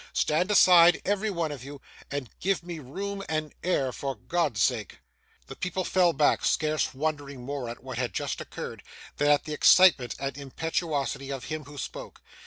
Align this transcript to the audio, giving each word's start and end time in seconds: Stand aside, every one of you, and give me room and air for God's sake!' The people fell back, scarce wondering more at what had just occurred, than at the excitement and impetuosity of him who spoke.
Stand 0.13 0.49
aside, 0.49 0.99
every 1.05 1.29
one 1.29 1.51
of 1.51 1.63
you, 1.63 1.79
and 2.09 2.31
give 2.39 2.63
me 2.63 2.79
room 2.79 3.21
and 3.29 3.53
air 3.63 3.91
for 3.91 4.15
God's 4.15 4.59
sake!' 4.59 4.97
The 5.45 5.55
people 5.55 5.83
fell 5.83 6.11
back, 6.11 6.43
scarce 6.43 6.95
wondering 6.95 7.41
more 7.45 7.69
at 7.69 7.83
what 7.83 7.99
had 7.99 8.11
just 8.11 8.41
occurred, 8.41 8.81
than 9.17 9.27
at 9.29 9.43
the 9.43 9.53
excitement 9.53 10.15
and 10.17 10.35
impetuosity 10.39 11.29
of 11.29 11.43
him 11.43 11.65
who 11.65 11.77
spoke. 11.77 12.23